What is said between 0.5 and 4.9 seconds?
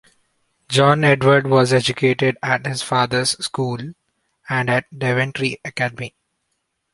John Edward was educated at his father's school and at